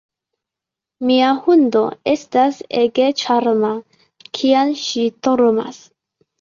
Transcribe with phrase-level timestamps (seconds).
[1.09, 1.83] Mia hundo
[2.15, 3.73] estas ege ĉarma,
[4.41, 5.83] kiam ŝi dormas.